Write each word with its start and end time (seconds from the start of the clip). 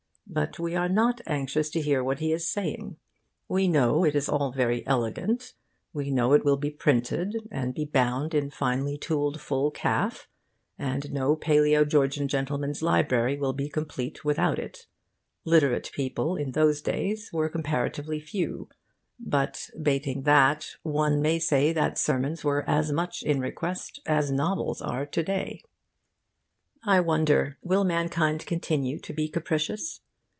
But 0.33 0.57
we 0.59 0.77
are 0.77 0.87
not 0.87 1.19
anxious 1.27 1.69
to 1.71 1.81
hear 1.81 2.01
what 2.01 2.19
he 2.19 2.31
is 2.31 2.47
saying. 2.49 2.95
We 3.49 3.67
know 3.67 4.05
it 4.05 4.15
is 4.15 4.29
all 4.29 4.53
very 4.53 4.87
elegant. 4.87 5.55
We 5.91 6.09
know 6.09 6.31
it 6.31 6.45
will 6.45 6.55
be 6.55 6.69
printed 6.71 7.35
and 7.51 7.73
be 7.75 7.83
bound 7.83 8.33
in 8.33 8.49
finely 8.49 8.97
tooled 8.97 9.41
full 9.41 9.71
calf, 9.71 10.29
and 10.79 11.11
no 11.11 11.35
palaeo 11.35 11.83
Georgian 11.83 12.29
gentleman's 12.29 12.81
library 12.81 13.35
will 13.37 13.51
be 13.51 13.67
complete 13.67 14.23
without 14.23 14.57
it. 14.57 14.87
Literate 15.43 15.91
people 15.93 16.37
in 16.37 16.53
those 16.53 16.81
days 16.81 17.29
were 17.33 17.49
comparatively 17.49 18.21
few; 18.21 18.69
but, 19.19 19.69
bating 19.83 20.21
that, 20.23 20.65
one 20.81 21.21
may 21.21 21.39
say 21.39 21.73
that 21.73 21.97
sermons 21.97 22.41
were 22.41 22.63
as 22.69 22.93
much 22.93 23.21
in 23.21 23.41
request 23.41 23.99
as 24.05 24.31
novels 24.31 24.81
are 24.81 25.05
to 25.07 25.23
day. 25.23 25.61
I 26.85 27.01
wonder, 27.01 27.57
will 27.61 27.83
mankind 27.83 28.45
continue 28.45 28.97
to 28.99 29.11
be 29.11 29.27
capricious? 29.27 29.99